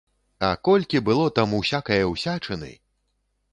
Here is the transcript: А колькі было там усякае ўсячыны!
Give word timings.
А 0.45 0.47
колькі 0.67 1.01
было 1.09 1.27
там 1.37 1.53
усякае 1.61 2.01
ўсячыны! 2.15 2.75